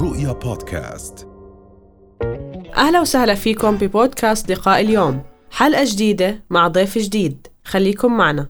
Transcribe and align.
رؤيا 0.00 0.32
بودكاست. 0.32 1.28
أهلا 2.76 3.00
وسهلا 3.00 3.34
فيكم 3.34 3.76
ببودكاست 3.76 4.50
لقاء 4.50 4.80
اليوم. 4.80 5.22
حلقة 5.50 5.84
جديدة 5.84 6.44
مع 6.50 6.68
ضيف 6.68 6.98
جديد. 6.98 7.46
خليكم 7.64 8.16
معنا. 8.16 8.48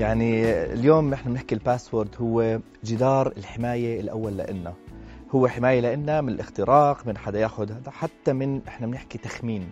يعني 0.00 0.44
اليوم 0.72 1.10
نحن 1.10 1.30
بنحكي 1.30 1.54
الباسورد 1.54 2.08
هو 2.20 2.60
جدار 2.84 3.32
الحماية 3.36 4.00
الأول 4.00 4.32
لنا 4.32 4.74
هو 5.30 5.48
حماية 5.48 5.80
لنا 5.80 6.20
من 6.20 6.28
الاختراق 6.28 7.06
من 7.06 7.18
حدا 7.18 7.40
ياخذ 7.40 7.72
هذا 7.72 7.90
حتى 7.90 8.32
من 8.32 8.60
إحنا 8.68 8.86
بنحكي 8.86 9.18
تخمين. 9.18 9.70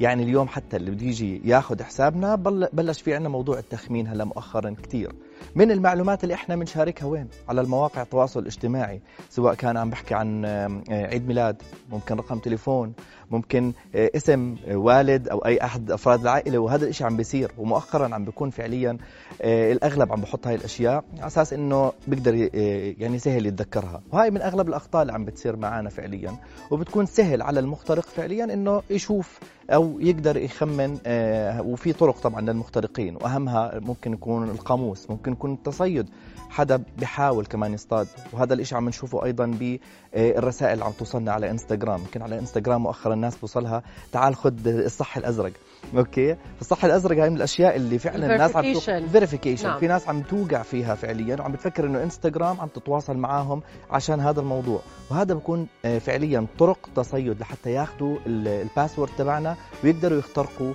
يعني 0.00 0.22
اليوم 0.22 0.48
حتى 0.48 0.76
اللي 0.76 0.90
بده 0.90 1.06
يجي 1.06 1.40
ياخذ 1.44 1.82
حسابنا 1.82 2.34
بل- 2.34 2.68
بلش 2.72 3.00
في 3.02 3.14
عنا 3.14 3.28
موضوع 3.28 3.58
التخمين 3.58 4.06
هلا 4.08 4.24
مؤخرا 4.24 4.74
كثير 4.82 5.12
من 5.54 5.70
المعلومات 5.70 6.24
اللي 6.24 6.34
إحنا 6.34 6.56
بنشاركها 6.56 7.06
وين؟ 7.06 7.28
على 7.48 7.60
المواقع 7.60 8.02
التواصل 8.02 8.40
الاجتماعي 8.40 9.00
سواء 9.30 9.54
كان 9.54 9.76
عم 9.76 9.90
بحكي 9.90 10.14
عن 10.14 10.44
آه، 10.44 10.80
عيد 10.90 11.28
ميلاد 11.28 11.56
ممكن 11.90 12.16
رقم 12.16 12.38
تليفون 12.38 12.92
ممكن 13.30 13.72
آه، 13.94 14.10
اسم 14.16 14.56
آه، 14.68 14.76
والد 14.76 15.28
أو 15.28 15.38
أي 15.38 15.62
أحد 15.64 15.90
أفراد 15.90 16.20
العائلة 16.20 16.58
وهذا 16.58 16.86
الشيء 16.86 17.06
عم 17.06 17.16
بيصير 17.16 17.50
ومؤخرا 17.58 18.14
عم 18.14 18.24
بيكون 18.24 18.50
فعليا 18.50 18.98
الأغلب 19.44 20.12
عم 20.12 20.20
بحط 20.20 20.46
هاي 20.46 20.54
الأشياء 20.54 21.04
على 21.18 21.26
أساس 21.26 21.52
إنه 21.52 21.92
بيقدر 22.08 22.34
يعني 23.00 23.18
سهل 23.18 23.46
يتذكرها. 23.46 24.02
وهاي 24.12 24.30
من 24.30 24.42
أغلب 24.42 24.68
الأخطاء 24.68 25.02
اللي 25.02 25.12
عم 25.12 25.24
بتصير 25.24 25.56
معنا 25.56 25.90
فعليا 25.90 26.34
وبتكون 26.70 27.06
سهل 27.06 27.42
على 27.42 27.60
المخترق 27.60 28.04
فعليا 28.04 28.44
إنه 28.44 28.82
يشوف 28.90 29.38
أو 29.70 30.00
يقدر 30.00 30.36
يخمن 30.36 30.98
آه، 31.06 31.62
وفي 31.62 31.92
طرق 31.92 32.18
طبعا 32.18 32.40
للمخترقين 32.40 33.16
وأهمها 33.16 33.78
ممكن 33.80 34.12
يكون 34.12 34.50
القاموس 34.50 35.10
ممكن 35.10 35.32
يكون 35.32 35.52
التصيد. 35.52 36.06
حدا 36.50 36.82
بحاول 36.98 37.46
كمان 37.46 37.74
يصطاد 37.74 38.06
وهذا 38.32 38.54
الإشي 38.54 38.74
عم 38.76 38.88
نشوفه 38.88 39.24
أيضا 39.24 39.46
بالرسائل 39.46 40.72
اللي 40.72 40.84
عم 40.84 40.92
توصلنا 40.92 41.32
على 41.32 41.50
إنستغرام. 41.50 42.00
يمكن 42.00 42.22
على 42.22 42.38
إنستغرام 42.38 42.82
مؤخرا 42.82 43.14
الناس 43.14 43.36
بوصلها 43.36 43.82
تعال 44.12 44.34
خد 44.36 44.66
الصح 44.68 45.16
الأزرق. 45.16 45.52
أوكي؟ 45.96 46.36
الصح 46.60 46.84
الأزرق 46.84 47.18
هاي 47.22 47.30
من 47.30 47.36
الأشياء 47.36 47.76
اللي 47.76 47.98
فعلا 47.98 48.34
الناس 48.34 48.56
عم 48.56 48.74
Verification. 48.74 49.10
verification 49.12 49.68
نعم. 49.68 49.78
في 49.78 49.86
ناس 49.86 50.08
عم 50.08 50.22
توقع 50.22 50.62
فيها 50.62 50.94
فعليا 50.94 51.36
وعم 51.40 51.52
بتفكر 51.52 51.86
إنه 51.86 52.02
إنستغرام 52.02 52.60
عم 52.60 52.68
تتواصل 52.68 53.16
معاهم 53.16 53.62
عشان 53.90 54.20
هذا 54.20 54.40
الموضوع. 54.40 54.80
وهذا 55.10 55.34
بكون 55.34 55.66
آه، 55.84 55.98
فعليا 55.98 56.46
طرق 56.58 56.88
تصيد 56.96 57.40
لحتى 57.40 57.72
ياخذوا 57.72 58.16
ال- 58.26 58.48
الباسورد 58.48 59.10
تبعنا 59.18 59.56
ويقدروا 59.84 60.18
يخترقوا 60.18 60.74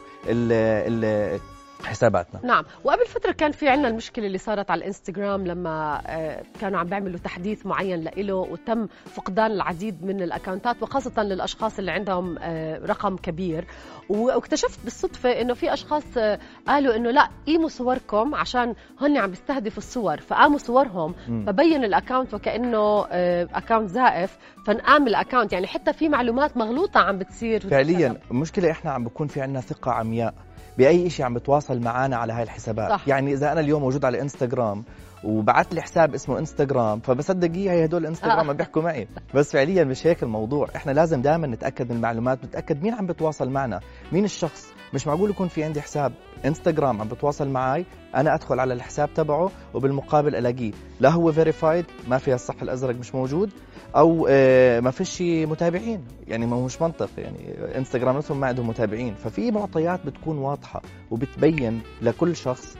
حساباتنا. 1.85 2.41
نعم. 2.43 2.63
وقبل 2.83 3.05
فترة 3.05 3.31
كان 3.31 3.51
في 3.51 3.69
عنا 3.69 3.87
المشكلة 3.87 4.25
اللي 4.27 4.37
صارت 4.37 4.71
على 4.71 4.79
الإنستغرام 4.79 5.47
لما 5.47 6.01
آه، 6.07 6.43
كانوا 6.61 6.79
عم 6.79 6.87
بيعملوا 6.87 7.19
تحديث 7.19 7.65
معين 7.65 7.99
لإله 7.99 8.33
وتم 8.35 8.87
فقدان 9.05 9.51
العديد 9.51 10.05
من 10.05 10.21
الأكاونتات 10.21 10.83
وخاصة 10.83 11.23
للأشخاص 11.23 11.79
اللي 11.79 11.91
عندهم 11.91 12.37
آه، 12.41 12.85
رقم 12.85 13.17
كبير. 13.17 13.65
واكتشفت 14.09 14.79
بالصدفة 14.83 15.41
إنه 15.41 15.53
في 15.53 15.73
أشخاص 15.73 16.03
آه، 16.17 16.39
قالوا 16.67 16.95
إنه 16.95 17.11
لا 17.11 17.29
قيموا 17.47 17.69
صوركم 17.69 18.35
عشان 18.35 18.75
هن 19.01 19.17
عم 19.17 19.29
بيستهدفوا 19.29 19.77
الصور 19.77 20.17
فقاموا 20.17 20.57
صورهم 20.57 21.15
مم. 21.27 21.45
فبين 21.47 21.83
ال 21.83 21.89
account 21.89 22.33
وكأنه 22.33 23.05
account 23.53 23.89
زائف 23.89 24.37
فانقام 24.65 25.07
ال 25.07 25.13
account 25.13 25.53
يعني 25.53 25.67
حتى 25.67 25.93
في 25.93 26.09
معلومات 26.09 26.57
مغلوطة 26.57 26.99
عم 26.99 27.17
بتصير. 27.17 27.59
فعليا. 27.69 28.17
المشكلة 28.31 28.71
إحنا 28.71 28.91
عم 28.91 29.03
بكون 29.03 29.27
في 29.27 29.41
عنا 29.41 29.61
ثقة 29.61 29.91
عمياء. 29.91 30.33
بأي 30.77 31.09
شيء 31.09 31.25
عم 31.25 31.33
بتواصل 31.33 31.79
معنا 31.79 32.15
على 32.15 32.33
هاي 32.33 32.43
الحسابات 32.43 32.89
صح. 32.89 33.07
يعني 33.07 33.33
إذا 33.33 33.51
أنا 33.51 33.59
اليوم 33.59 33.81
موجود 33.81 34.05
على 34.05 34.21
إنستغرام 34.21 34.83
وبعت 35.23 35.73
لي 35.73 35.81
حساب 35.81 36.13
اسمه 36.13 36.39
إنستغرام 36.39 36.99
فبصدق 36.99 37.51
هي 37.51 37.85
هدول 37.85 38.05
إنستغرام 38.05 38.45
آه. 38.45 38.49
عم 38.49 38.53
بيحكوا 38.53 38.81
معي 38.81 39.07
بس 39.35 39.51
فعليا 39.51 39.83
مش 39.83 40.07
هيك 40.07 40.23
الموضوع 40.23 40.67
إحنا 40.75 40.91
لازم 40.91 41.21
دائما 41.21 41.47
نتأكد 41.47 41.89
من 41.89 41.95
المعلومات 41.97 42.45
نتأكد 42.45 42.83
مين 42.83 42.93
عم 42.93 43.05
بتواصل 43.05 43.49
معنا 43.49 43.79
مين 44.11 44.25
الشخص 44.25 44.73
مش 44.93 45.07
معقول 45.07 45.29
يكون 45.29 45.47
في 45.47 45.63
عندي 45.63 45.81
حساب 45.81 46.13
انستغرام 46.45 47.01
عم 47.01 47.07
بتواصل 47.07 47.47
معي 47.47 47.85
أنا 48.15 48.35
أدخل 48.35 48.59
على 48.59 48.73
الحساب 48.73 49.13
تبعه 49.13 49.51
وبالمقابل 49.73 50.35
ألاقيه. 50.35 50.71
لا 50.99 51.09
هو 51.09 51.31
verified 51.31 51.85
ما 52.07 52.17
فيها 52.17 52.35
الصح 52.35 52.61
الأزرق 52.61 52.95
مش 52.95 53.15
موجود 53.15 53.49
أو 53.95 54.27
آه، 54.29 54.79
ما 54.79 54.91
فيش 54.91 55.21
متابعين. 55.21 56.03
يعني 56.27 56.45
ما 56.45 56.65
مش 56.65 56.81
منطق 56.81 57.09
يعني 57.17 57.53
انستغرام 57.77 58.17
نفسهم 58.17 58.39
ما 58.39 58.47
عندهم 58.47 58.67
متابعين. 58.67 59.15
ففي 59.15 59.51
معطيات 59.51 60.05
بتكون 60.05 60.37
واضحة 60.37 60.81
وبتبين 61.11 61.81
لكل 62.01 62.35
شخص 62.35 62.77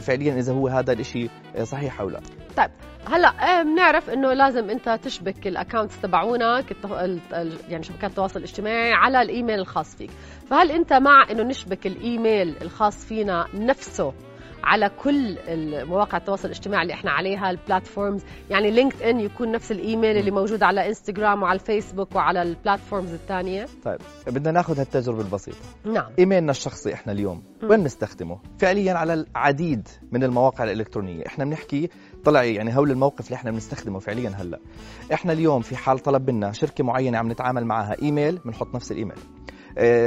فعليا 0.00 0.34
إذا 0.34 0.52
هو 0.52 0.68
هذا 0.68 0.92
الإشي 0.92 1.28
آه، 1.56 1.64
صحيح 1.64 2.00
أو 2.00 2.08
لا؟ 2.08 2.20
هلأ 3.06 3.28
آه، 3.28 3.62
بنعرف 3.62 4.10
إنه 4.10 4.32
لازم 4.32 4.70
أنت 4.70 4.98
تشبك 5.02 5.46
ال 5.46 5.52
accounts 5.52 6.00
تبعونك 6.00 6.76
يعني 7.68 7.82
شبكات 7.82 8.10
التواصل 8.10 8.38
الاجتماعي 8.38 8.92
على 8.92 9.22
الإيميل 9.22 9.58
الخاص 9.58 9.96
فيك. 9.96 10.10
فهل 10.50 10.70
أنت 10.70 10.92
مع 10.92 11.30
إنه 11.30 11.42
نشبك 11.42 11.86
الإيميل 11.86 12.54
الخاص 12.62 13.04
فينا 13.04 13.46
نفسه 13.54 14.12
على 14.64 14.90
كل 15.02 15.36
مواقع 15.86 16.18
التواصل 16.18 16.48
الاجتماعي 16.48 16.82
اللي 16.82 16.94
إحنا 16.94 17.10
عليها 17.10 17.50
ال 17.50 17.57
platforms 17.57 18.22
يعني 18.50 18.70
لينكد 18.70 19.02
إن 19.02 19.20
يكون 19.20 19.52
نفس 19.52 19.72
الإيميل 19.72 20.16
اللي 20.16 20.30
موجود 20.30 20.62
على 20.62 20.88
إنستغرام 20.88 21.42
وعلى 21.42 21.60
الفيسبوك 21.60 22.16
وعلى 22.16 22.42
ال 22.42 22.49
platforms 22.49 23.12
الثانية. 23.12 23.66
طيب 23.84 23.98
بدنا 24.26 24.50
ناخذ 24.50 24.78
هالتجربة 24.78 25.20
البسيطة. 25.20 25.56
نعم. 25.84 26.12
إيميلنا 26.18 26.50
الشخصي 26.50 26.94
إحنا 26.94 27.12
اليوم 27.12 27.42
مم. 27.62 27.70
وين 27.70 27.84
نستخدمه؟ 27.84 28.38
فعليا 28.58 28.92
على 28.92 29.14
العديد 29.14 29.88
من 30.12 30.24
المواقع 30.24 30.64
الإلكترونية. 30.64 31.26
إحنا 31.26 31.44
بنحكي 31.44 31.90
طلع 32.24 32.44
يعني 32.44 32.76
هول 32.76 32.90
المواقع 32.90 33.26
اللي 33.26 33.36
إحنا 33.36 33.50
بنستخدمه 33.50 33.98
فعليا 33.98 34.30
هلأ. 34.30 34.58
إحنا 35.12 35.32
اليوم 35.32 35.62
في 35.62 35.76
حال 35.76 35.98
طلب 35.98 36.30
منا 36.30 36.52
شركة 36.52 36.84
معينة 36.84 37.18
عم 37.18 37.32
نتعامل 37.32 37.64
معها 37.64 37.96
إيميل 38.02 38.38
بنحط 38.44 38.74
نفس 38.74 38.92
الإيميل. 38.92 39.16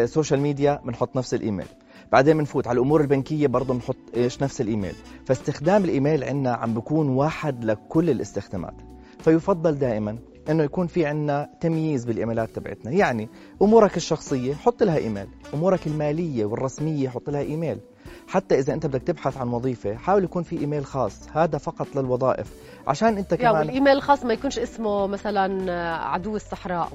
social 0.07 0.39
media 0.39 0.81
بنحط 0.85 1.17
نفس 1.17 1.33
الإيميل. 1.33 1.67
بعدين 2.11 2.37
بنفوت. 2.37 2.67
على 2.67 2.75
الأمور 2.75 3.01
البنكية 3.01 3.47
برضه 3.47 3.73
بنحط 3.73 3.95
إيش؟ 4.15 4.43
نفس 4.43 4.61
الإيميل. 4.61 4.93
فاستخدام 5.25 5.83
الإيميل 5.83 6.23
عندنا 6.23 6.53
عم 6.53 6.73
بكون 6.73 7.09
واحد 7.09 7.65
لكل 7.65 8.09
الاستخدامات. 8.09 8.75
فيفضل 9.19 9.75
دائما 9.75 10.17
إنه 10.49 10.63
يكون 10.63 10.87
في 10.87 11.05
عندنا 11.05 11.49
تمييز 11.61 12.05
بالإيميلات 12.05 12.49
تبعتنا. 12.49 12.91
يعني 12.91 13.29
أمورك 13.61 13.97
الشخصية 13.97 14.53
حط 14.53 14.83
لها 14.83 14.97
إيميل. 14.97 15.27
أمورك 15.53 15.87
المالية 15.87 16.45
والرسمية 16.45 17.09
حط 17.09 17.29
لها 17.29 17.41
إيميل. 17.41 17.79
حتى 18.27 18.59
إذا 18.59 18.73
أنت 18.73 18.85
بدك 18.85 19.01
تبحث 19.01 19.37
عن 19.37 19.47
وظيفة 19.47 19.95
حاول 19.95 20.23
يكون 20.23 20.43
في 20.43 20.59
إيميل 20.59 20.85
خاص. 20.85 21.27
هذا 21.33 21.57
فقط 21.57 21.87
للوظائف. 21.95 22.47
عشان 22.87 23.17
أنت 23.17 23.33
كمان 23.33 23.55
والإيميل 23.55 23.93
الخاص 23.93 24.25
ما 24.25 24.33
يكونش 24.33 24.59
اسمه 24.59 25.07
مثلا 25.07 25.73
عدو 25.95 26.35
الصحراء 26.35 26.89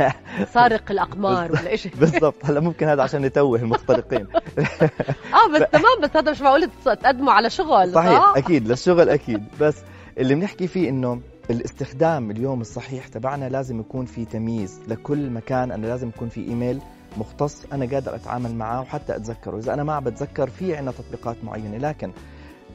سارق 0.54 0.90
الأقمار 0.90 1.52
ولا 1.52 1.76
شيء 1.76 1.92
بالضبط. 1.96 2.44
هلا 2.44 2.60
ممكن 2.60 2.86
هذا 2.86 3.02
عشان 3.02 3.22
نتوه 3.22 3.58
المخترقين. 3.58 4.26
آه 5.38 5.52
بس 5.54 5.62
تمام 5.72 6.00
بس 6.02 6.16
هذا 6.16 6.30
مش 6.30 6.40
معقول 6.40 6.70
تقدموا 6.84 7.32
على 7.32 7.50
شغل 7.50 7.92
صحيح 7.92 8.20
صح؟ 8.20 8.34
أكيد 8.36 8.68
للشغل 8.68 9.08
أكيد. 9.08 9.44
بس 9.60 9.76
اللي 10.18 10.34
بنحكي 10.34 10.66
فيه 10.66 10.88
إنه 10.88 11.20
الاستخدام 11.50 12.30
اليوم 12.30 12.60
الصحيح 12.60 13.08
تبعنا 13.08 13.48
لازم 13.48 13.80
يكون 13.80 14.06
في 14.06 14.24
تمييز 14.24 14.80
لكل 14.88 15.30
مكان 15.30 15.72
أنا 15.72 15.86
لازم 15.86 16.08
يكون 16.08 16.28
في 16.28 16.48
إيميل 16.48 16.80
مختص 17.18 17.62
أنا 17.72 17.86
قادر 17.86 18.14
أتعامل 18.14 18.54
معاه 18.54 18.80
وحتى 18.80 19.16
أتذكره. 19.16 19.58
إذا 19.58 19.74
أنا 19.74 19.84
ما 19.84 19.92
عم 19.92 20.04
بتذكر 20.04 20.50
في 20.50 20.76
عنا 20.76 20.92
تطبيقات 20.92 21.36
معينة. 21.44 21.76
لكن 21.78 22.12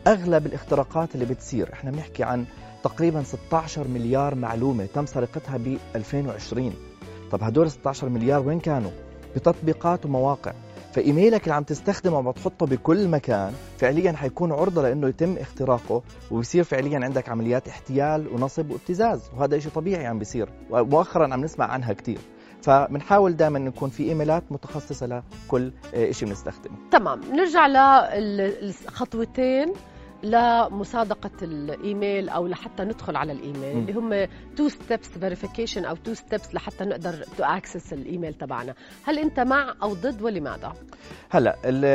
أغلب 0.08 0.46
الاختراقات 0.46 1.16
اللي 1.16 1.26
بتصير 1.26 1.74
إحنا 1.74 1.92
بنحكي 1.92 2.24
عن 2.24 2.46
تقريبا 2.84 3.24
16 3.24 3.88
مليار 3.88 4.36
معلومة 4.36 4.86
تم 4.86 5.06
سرقتها 5.06 5.58
ب 5.58 5.78
2020 5.96 6.74
طب 7.32 7.44
هدول 7.44 7.72
16 7.72 8.10
مليار 8.10 8.48
وين 8.48 8.60
كانوا؟ 8.60 8.92
بتطبيقات 9.36 10.06
ومواقع. 10.06 10.54
فإيميلك 10.94 11.44
اللي 11.44 11.54
عم 11.54 11.64
تستخدمه 11.64 12.16
وعم 12.16 12.32
تحطه 12.32 12.66
بكل 12.66 13.08
مكان 13.08 13.54
فعليا 13.78 14.12
حيكون 14.12 14.52
عرضة 14.52 14.82
لإنه 14.82 15.08
يتم 15.08 15.38
اختراقه 15.38 16.02
ويصير 16.32 16.64
فعليا 16.64 17.00
عندك 17.04 17.30
عمليات 17.30 17.68
احتيال 17.68 18.28
ونصب 18.28 18.72
وابتزاز 18.72 19.30
وهذا 19.38 19.60
شيء 19.60 19.72
طبيعي 19.72 20.06
عم 20.06 20.20
بيصير. 20.20 20.50
ومؤخرا 20.70 21.34
عم 21.34 21.42
نسمع 21.42 21.66
عنها 21.66 21.94
كثير 21.94 22.20
فبنحاول 22.62 23.38
دائما 23.38 23.60
يكون 23.60 23.90
في 23.90 24.04
إيميلات 24.04 24.44
متخصصة 24.52 25.06
لكل 25.48 25.72
شيء 26.12 26.28
بنستخدمه. 26.30 26.76
تمام 26.92 27.22
نرجع 27.32 27.68
للخطوتين 28.18 29.74
لمصادقة 30.24 31.32
الإيميل 31.42 32.30
أو 32.30 32.48
لحتى 32.48 32.84
ندخل 32.84 33.16
على 33.16 33.32
الإيميل. 33.32 33.76
م. 33.76 33.80
اللي 33.80 33.94
هم 33.94 34.28
two 34.56 34.70
steps 34.70 35.08
verification 35.08 35.86
أو 35.86 35.96
two 35.96 36.14
steps 36.14 36.56
لحتى 36.56 36.84
نقدر 36.86 37.14
to 37.38 37.44
access 37.44 37.94
الإيميل 37.94 38.34
تبعنا. 38.34 38.74
هل 39.04 39.20
أنت 39.20 39.40
مع 39.40 39.74
أو 39.84 39.94
ضد 39.94 40.22
ولماذا؟ 40.22 40.74
هلا 41.30 41.56
ال- 41.66 41.86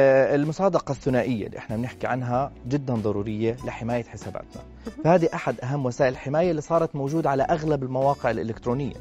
المصادقة 0.41 0.93
الثنائية 0.93 1.47
اللي 1.47 1.59
إحنا 1.59 1.77
بنحكي 1.77 2.07
عنها 2.07 2.53
جدا 2.69 2.95
ضرورية 2.95 3.57
لحماية 3.67 4.05
حساباتنا. 4.05 4.63
فهذه 5.05 5.29
أحد 5.35 5.61
أهم 5.61 5.87
وسائل 5.87 6.13
الحمايه 6.13 6.51
اللي 6.51 6.61
صارت 6.63 6.97
موجودة 6.97 7.31
على 7.31 7.43
أغلب 7.43 7.83
المواقع 7.83 8.31
الإلكترونية. 8.31 8.95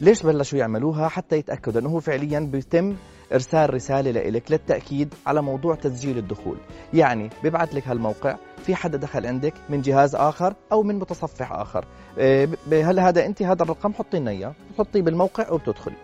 ليش 0.00 0.22
بلشوا 0.22 0.58
يعملوها؟ 0.58 1.08
حتى 1.08 1.36
يتأكدوا 1.36 1.80
إنه 1.80 1.88
هو 1.88 2.00
فعليا 2.00 2.40
بيتم 2.40 2.96
إرسال 3.34 3.74
رسالة 3.74 4.10
لإلك 4.10 4.50
للتأكيد 4.50 5.14
على 5.26 5.42
موضوع 5.42 5.74
تسجيل 5.74 6.18
الدخول. 6.18 6.56
يعني 6.94 7.30
بيبعت 7.42 7.74
لك 7.74 7.88
هالموقع 7.88 8.36
في 8.58 8.74
حدا 8.74 8.98
دخل 8.98 9.26
عندك 9.26 9.54
من 9.68 9.80
جهاز 9.80 10.14
آخر 10.14 10.54
أو 10.72 10.82
من 10.82 10.98
متصفح 10.98 11.52
آخر. 11.52 11.84
آه، 12.18 12.48
هل 12.72 13.00
هذا 13.00 13.26
أنت؟ 13.26 13.42
هذا 13.42 13.62
الرقم 13.62 13.92
حطي 13.92 14.18
لنا 14.18 14.30
إياه. 14.30 14.52
بتحطيه 14.72 15.02
بالموقع 15.02 15.50
وبتدخلي 15.50 15.96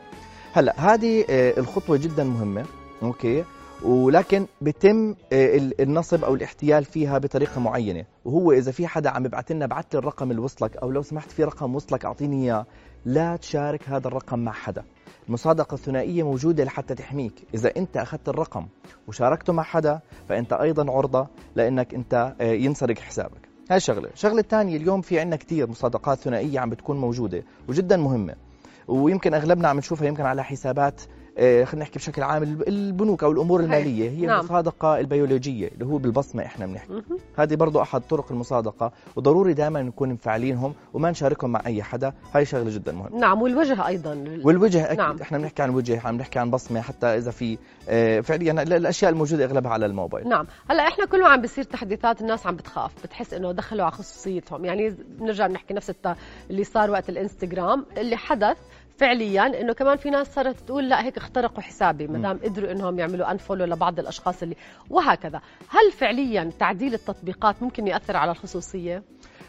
هلأ 0.53 0.75
هذه 0.81 1.25
آه، 1.31 1.59
الخطوة 1.59 1.97
جدا 1.97 2.25
مهمة. 2.25 2.65
أوكي؟ 3.03 3.45
ولكن 3.85 4.47
بيتم 4.61 5.15
آه، 5.33 5.57
ال- 5.57 5.81
النصب 5.81 6.25
أو 6.25 6.35
الاحتيال 6.35 6.85
فيها 6.85 7.19
بطريقة 7.19 7.61
معينة. 7.61 8.05
وهو 8.25 8.53
إذا 8.53 8.73
في 8.73 8.87
حدا 8.87 9.11
عم 9.11 9.25
يبعث 9.27 9.53
لنا 9.53 9.67
بعت 9.67 9.95
لي 9.95 9.99
الرقم 9.99 10.31
اللي 10.31 10.43
وصلك 10.43 10.77
أو 10.77 10.91
لو 10.91 11.03
سمحت 11.03 11.31
في 11.31 11.45
رقم 11.45 11.75
وصلك 11.75 12.05
أعطيني 12.05 12.45
إياه. 12.45 12.67
لا 13.05 13.37
تشارك 13.37 13.89
هذا 13.89 14.09
الرقم 14.09 14.39
مع 14.39 14.53
حدا. 14.53 14.85
المصادقه 15.29 15.75
الثنائيه 15.75 16.23
موجودة 16.23 16.65
لحتى 16.65 16.95
تحميك. 16.95 17.33
إذا 17.55 17.73
أنت 17.77 17.97
أخذت 17.97 18.29
الرقم 18.29 18.67
وشاركته 19.09 19.53
مع 19.53 19.63
حدا 19.63 20.01
فأنت 20.29 20.53
أيضا 20.53 20.93
عرضة 20.93 21.27
لأنك 21.57 21.95
أنت 21.95 22.35
آه، 22.41 22.45
ينسرق 22.53 22.99
حسابك. 22.99 23.49
هاي 23.71 23.81
شغله 23.81 24.09
الشغلة 24.09 24.41
الثانية 24.41 24.77
اليوم 24.77 25.01
في 25.01 25.21
عندنا 25.21 25.37
كثير 25.37 25.71
مصادقات 25.71 26.19
ثنائية 26.19 26.61
عم 26.61 26.71
بتكون 26.71 26.97
موجودة 26.97 27.43
وجدا 27.69 27.97
مهمة. 27.97 28.35
ويمكن 28.89 29.35
أغلبنا 29.35 29.69
عم 29.69 29.79
نشوفها 29.79 30.09
يمكن 30.09 30.23
على 30.23 30.45
حسابات 30.45 31.01
خلينا 31.38 31.67
نحكي 31.75 31.99
بشكل 31.99 32.23
عام 32.23 32.43
الب- 32.43 32.69
البنوك 32.69 33.25
أو 33.25 33.32
الأمور. 33.32 33.61
المالية 33.61 34.11
هي 34.11 34.26
نعم. 34.26 34.38
المصادقة 34.40 34.99
البيولوجية 34.99 35.69
اللي 35.69 35.87
هو 35.87 35.99
بالبصمة 35.99 36.44
إحنا 36.44 36.67
بنحكي. 36.67 37.02
هذه 37.38 37.55
برضو 37.55 37.82
أحد 37.82 38.00
طرق 38.00 38.32
المصادقة 38.32 38.93
وضروري 39.17 39.55
دائما 39.55 39.82
نكون 39.82 40.08
مفعلينهم 40.08 40.75
وما 40.94 41.11
نشاركهم 41.11 41.52
مع 41.52 41.62
أي 41.67 41.82
حدا 41.82 42.12
هاي 42.35 42.44
شغلة 42.44 42.70
جدا 42.70 42.93
مهمة 42.93 43.19
نعم 43.19 43.43
والوجه 43.43 43.87
أيضا 43.87 44.25
والوجه 44.44 44.87
أكيد 44.87 44.99
نعم. 44.99 45.17
إحنا 45.23 45.38
بنحكي 45.38 45.62
عن 45.62 45.70
وجه 45.70 46.00
عم 46.05 46.17
نحكي 46.17 46.38
عن 46.38 46.50
بصمة 46.50 46.81
حتى 46.81 47.06
إذا 47.06 47.31
في 47.31 47.58
آه، 47.88 48.20
فعليا 48.20 48.52
ال- 48.52 48.73
الأشياء 48.73 49.11
الموجودة 49.12 49.44
أغلبها 49.44 49.73
على 49.73 49.87
الموبايل 49.87 50.29
نعم 50.29 50.46
هلأ 50.70 50.88
إحنا 50.88 51.05
كل 51.06 51.23
ما 51.23 51.29
عم 51.29 51.40
بيصير 51.40 51.64
تحديثات 51.64 52.20
الناس 52.20 52.46
عم 52.46 52.56
بتخاف 52.56 52.90
بتحس 53.05 53.35
إنه 53.35 53.52
دخلوا 53.52 53.82
على 53.85 53.93
خصوصيتهم 53.93 54.64
يعني 54.64 54.90
بنرجع 55.20 55.46
بنحكي 55.46 55.75
نفس 55.75 55.90
الت... 55.90 56.14
اللي 56.50 56.64
صار 56.64 56.90
وقت 56.90 57.08
الإنستغرام 57.08 57.87
اللي 57.96 58.17
حدث 58.17 58.56
فعليا 58.99 59.61
إنه 59.61 59.73
كمان 59.73 59.97
في 59.97 60.11
ناس 60.11 60.35
صارت 60.35 60.61
تقول 60.61 60.89
لا 60.89 61.05
هيك 61.05 61.17
اخترقوا 61.17 61.61
حسابي 61.61 62.06
ما 62.06 62.19
دام 62.19 62.39
قدروا 62.45 62.73
إنهم 62.73 62.99
يعملوا 62.99 63.31
انفولو 63.31 63.65
لبعض 63.65 63.99
الأشخاص 63.99 64.43
اللي 64.43 64.56
وهكذا. 64.91 65.41
هل 65.69 65.93
فعليا 65.93 66.50
تعديل 66.59 66.95
التطبيقات 66.95 67.62
ممكن 67.62 67.87
يأثر 67.87 68.17
على 68.17 68.31
الخصوصية؟ 68.31 69.03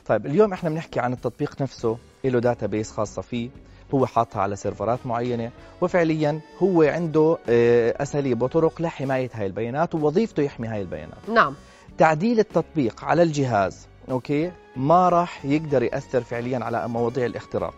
طيب 0.05 0.25
اليوم 0.25 0.53
إحنا 0.53 0.69
بنحكي 0.69 0.99
عن 0.99 1.13
التطبيق 1.13 1.61
نفسه 1.61 1.97
له 2.23 2.39
database 2.39 2.91
خاصة 2.91 3.21
فيه 3.21 3.49
هو 3.93 4.05
حاطها 4.05 4.41
على 4.41 4.55
سيرفرات 4.55 4.99
معينة 5.05 5.51
وفعليا 5.81 6.39
هو 6.63 6.81
عنده 6.81 7.37
آه، 7.49 7.95
أساليب 8.03 8.41
وطرق 8.41 8.81
لحماية 8.81 9.29
هاي 9.33 9.45
البيانات 9.45 9.95
ووظيفته 9.95 10.43
يحمي 10.43 10.67
هاي 10.67 10.81
البيانات. 10.81 11.29
نعم. 11.29 11.55
تعديل 11.97 12.39
التطبيق 12.39 13.03
على 13.03 13.23
الجهاز 13.23 13.87
أوكي؟ 14.11 14.51
ما 14.75 15.09
راح 15.09 15.45
يقدر 15.45 15.83
يأثر 15.83 16.21
فعليا 16.21 16.59
على 16.63 16.87
مواضيع 16.87 17.25
الاختراق. 17.25 17.73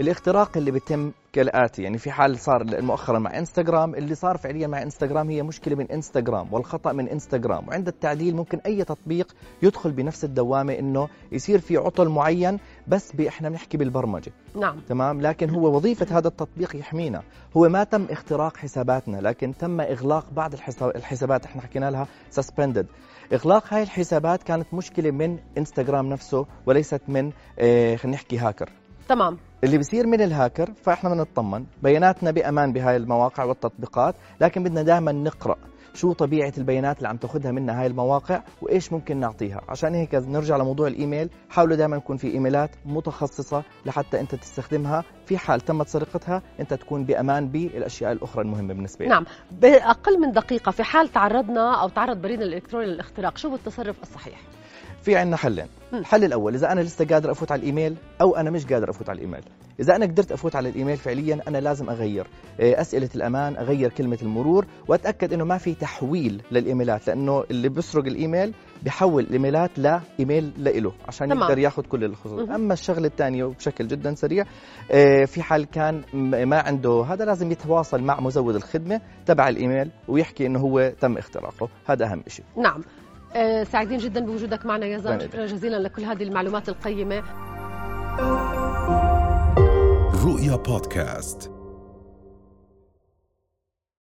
الاختراق 0.00 0.56
اللي 0.56 0.70
بيتم 0.70 1.10
كالآتي 1.32 1.82
يعني 1.82 1.98
في 1.98 2.10
حال 2.10 2.38
صار 2.38 2.82
مؤخرا 2.82 3.18
مع 3.18 3.38
إنستغرام 3.38 3.94
اللي 3.94 4.14
صار 4.14 4.36
فعليا 4.36 4.66
مع 4.66 4.82
إنستغرام 4.82 5.30
هي 5.30 5.42
مشكلة 5.42 5.76
من 5.76 5.90
إنستغرام 5.90 6.52
والخطأ 6.54 6.92
من 6.92 7.08
إنستغرام. 7.08 7.68
وعند 7.68 7.88
التعديل 7.88 8.36
ممكن 8.36 8.58
أي 8.66 8.84
تطبيق 8.84 9.34
يدخل 9.62 9.90
بنفس 9.92 10.24
الدوامة 10.24 10.72
إنه 10.78 11.08
يصير 11.32 11.58
في 11.58 11.76
عطل 11.76 12.08
معين 12.08 12.58
بس 12.88 13.12
إحنا 13.28 13.48
بنحكي 13.48 13.76
بالبرمجة. 13.78 14.32
نعم. 14.60 14.80
تمام؟ 14.88 15.20
لكن 15.20 15.50
هو 15.50 15.76
وظيفة 15.76 16.18
هذا 16.18 16.28
التطبيق 16.28 16.76
يحمينا. 16.76 17.22
هو 17.56 17.68
ما 17.68 17.84
تم 17.84 18.06
اختراق 18.10 18.56
حساباتنا 18.56 19.16
لكن 19.16 19.54
تم 19.58 19.80
إغلاق 19.80 20.26
بعض 20.32 20.52
الحساب- 20.52 20.96
الحسابات 20.96 21.44
إحنا 21.44 21.62
حكينا 21.62 21.90
لها 21.90 22.06
سسبندد 22.30 22.86
إغلاق 23.32 23.74
هاي 23.74 23.82
الحسابات 23.82 24.42
كانت 24.42 24.74
مشكلة 24.74 25.10
من 25.10 25.38
إنستغرام 25.58 26.06
نفسه. 26.06 26.31
وليست 26.66 27.02
من 27.08 27.32
آه 27.58 27.96
خلينا 27.96 28.16
نحكي 28.16 28.38
هاكر. 28.38 28.70
تمام. 29.08 29.38
اللي 29.64 29.76
بيصير 29.76 30.06
من 30.06 30.20
الهاكر 30.20 30.72
فاحنا 30.82 31.10
بنطمن 31.10 31.64
بياناتنا 31.82 32.30
بأمان 32.30 32.72
بهاي 32.72 32.96
المواقع 32.96 33.44
والتطبيقات 33.44 34.14
لكن 34.40 34.62
بدنا 34.62 34.82
دائما 34.82 35.12
نقرأ 35.12 35.56
شو 35.94 36.12
طبيعة 36.12 36.52
البيانات 36.58 36.98
اللي 36.98 37.08
عم 37.08 37.16
تاخذها 37.16 37.50
منا 37.52 37.80
هاي 37.80 37.86
المواقع 37.86 38.42
وإيش 38.62 38.92
ممكن 38.92 39.20
نعطيها. 39.20 39.60
عشان 39.68 39.94
هيك 39.94 40.14
نرجع 40.14 40.56
لموضوع 40.56 40.86
الإيميل. 40.86 41.30
حاولوا 41.50 41.76
دائما 41.76 41.96
يكون 41.96 42.16
في 42.16 42.30
إيميلات 42.30 42.70
متخصصة 42.86 43.62
لحتى 43.86 44.20
أنت 44.20 44.34
تستخدمها. 44.34 45.04
في 45.26 45.38
حال 45.38 45.60
تمت 45.60 45.88
سرقتها 45.88 46.42
أنت 46.60 46.74
تكون 46.74 47.04
بأمان 47.04 47.48
بالأشياء 47.48 48.12
الأخرى 48.12 48.42
المهمة 48.42 48.74
بالنسبة 48.74 49.04
لك. 49.04 49.10
نعم. 49.10 49.24
بأقل 49.50 50.20
من 50.20 50.32
دقيقة 50.32 50.70
في 50.70 50.82
حال 50.82 51.08
تعرضنا 51.08 51.82
أو 51.82 51.88
تعرض 51.88 52.22
بريدنا 52.22 52.44
الإلكتروني 52.44 52.86
للاختراق 52.86 53.36
شو 53.38 53.48
هو 53.48 53.54
التصرف 53.54 54.02
الصحيح؟ 54.02 54.40
في 55.02 55.16
عندنا 55.16 55.36
حلين. 55.36 55.66
الحل 55.94 56.24
الأول 56.24 56.54
إذا 56.54 56.72
أنا 56.72 56.80
لسه 56.80 57.04
قادر 57.04 57.30
أفوت 57.30 57.52
على 57.52 57.60
الإيميل 57.60 57.96
أو 58.20 58.36
أنا 58.36 58.50
مش 58.50 58.66
قادر 58.66 58.90
أفوت 58.90 59.10
على 59.10 59.16
الإيميل 59.16 59.42
إذا 59.80 59.96
أنا 59.96 60.06
قدرت 60.06 60.32
أفوت 60.32 60.56
على 60.56 60.68
الإيميل 60.68 60.96
فعليا 60.96 61.40
أنا 61.48 61.58
لازم 61.58 61.90
أغير 61.90 62.26
إيه، 62.60 62.80
أسئلة 62.80 63.08
الأمان 63.14 63.56
أغير 63.56 63.90
كلمة 63.90 64.18
المرور 64.22 64.66
وأتأكد 64.88 65.32
إنه 65.32 65.44
ما 65.44 65.58
في 65.58 65.74
تحويل 65.74 66.42
للإيميلات 66.50 67.06
لأنه 67.06 67.44
اللي 67.50 67.68
بيسرق 67.68 68.04
الإيميل 68.04 68.54
بيحول 68.82 69.22
الإيميلات 69.22 69.70
لايميل 69.78 70.52
لإله 70.56 70.92
عشان 71.08 71.28
تمام. 71.28 71.42
يقدر 71.42 71.58
ياخذ 71.58 71.82
كل 71.82 72.04
الخصوص. 72.04 72.48
أما 72.48 72.72
الشغله 72.72 73.06
الثانية 73.06 73.44
وبشكل 73.44 73.88
جدا 73.88 74.14
سريع 74.14 74.44
إيه، 74.90 75.24
في 75.24 75.42
حال 75.42 75.64
كان 75.64 76.02
ما 76.48 76.60
عنده 76.60 77.04
هذا 77.08 77.24
لازم 77.24 77.50
يتواصل 77.52 78.02
مع 78.02 78.20
مزود 78.20 78.54
الخدمة 78.54 79.00
تبع 79.26 79.48
الإيميل 79.48 79.90
ويحكي 80.08 80.46
إنه 80.46 80.58
هو 80.60 80.92
تم 81.00 81.18
اختراقه 81.18 81.68
هذا 81.86 82.06
أهم 82.06 82.22
شيء 82.28 82.44
نعم 82.56 82.82
آه، 83.34 83.64
سعيدين 83.64 83.98
جدا 83.98 84.20
بوجودك 84.20 84.66
معنا 84.66 84.86
يا 84.86 84.98
شكراً 84.98 85.18
شكرا 85.26 85.46
جزيلا 85.46 85.76
لكل 85.76 86.02
هذه 86.04 86.22
المعلومات 86.22 86.68
القيمة. 86.68 87.22
رؤيا 90.24 90.56
بودكاست. 90.56 91.51